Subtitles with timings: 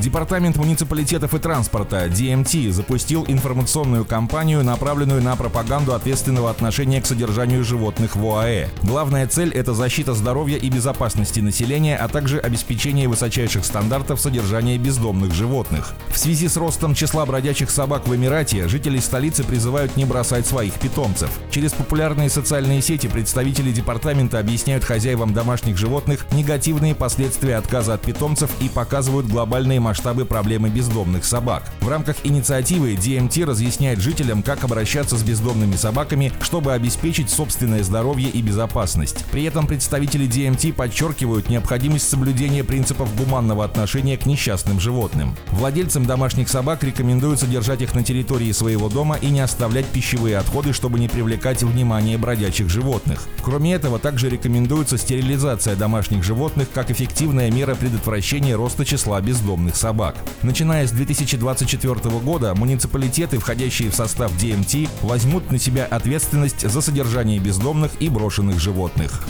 [0.00, 7.62] Департамент муниципалитетов и транспорта DMT запустил информационную кампанию, направленную на пропаганду ответственного отношения к содержанию
[7.62, 8.68] животных в ОАЭ.
[8.82, 15.34] Главная цель– это защита здоровья и безопасности населения, а также обеспечение высочайших стандартов содержания бездомных
[15.34, 15.92] животных.
[16.08, 20.72] В связи с ростом числа бродячих собак в Эмирате, жители столицы призывают не бросать своих
[20.74, 21.28] питомцев.
[21.50, 28.50] Через популярные социальные сети представители департамента объясняют хозяевам домашних животных негативные последствия отказа от питомцев
[28.62, 29.89] и показывают глобальные масштабы
[30.24, 31.70] проблемы бездомных собак.
[31.80, 38.28] В рамках инициативы DMT разъясняет жителям, как обращаться с бездомными собаками, чтобы обеспечить собственное здоровье
[38.28, 39.24] и безопасность.
[39.32, 45.36] При этом представители DMT подчеркивают необходимость соблюдения принципов гуманного отношения к несчастным животным.
[45.48, 50.72] Владельцам домашних собак рекомендуется держать их на территории своего дома и не оставлять пищевые отходы,
[50.72, 53.26] чтобы не привлекать внимание бродячих животных.
[53.42, 60.14] Кроме этого, также рекомендуется стерилизация домашних животных как эффективная мера предотвращения роста числа бездомных собак.
[60.42, 67.38] Начиная с 2024 года муниципалитеты, входящие в состав DMT, возьмут на себя ответственность за содержание
[67.38, 69.24] бездомных и брошенных животных.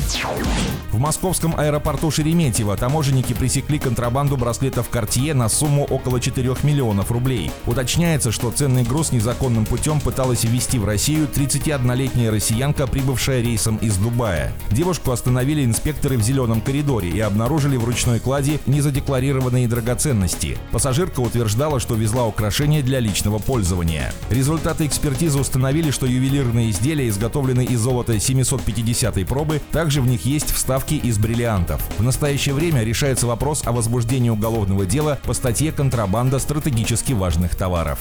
[0.91, 7.51] В московском аэропорту Шереметьево таможенники пресекли контрабанду браслетов Cartier на сумму около 4 миллионов рублей.
[7.67, 13.97] Уточняется, что ценный груз незаконным путем пыталась ввести в Россию 31-летняя россиянка, прибывшая рейсом из
[13.97, 14.53] Дубая.
[14.73, 20.59] Девушку остановили инспекторы в зеленом коридоре и обнаружили в ручной кладе незадекларированные драгоценности древности.
[20.73, 24.13] Пассажирка утверждала, что везла украшения для личного пользования.
[24.31, 30.53] Результаты экспертизы установили, что ювелирные изделия изготовлены из золота 750 пробы, также в них есть
[30.53, 31.83] вставки из бриллиантов.
[31.99, 37.99] В настоящее время решается вопрос о возбуждении уголовного дела по статье «Контрабанда стратегически важных товаров».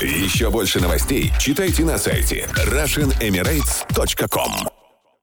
[0.00, 4.79] Еще больше новостей читайте на сайте RussianEmirates.com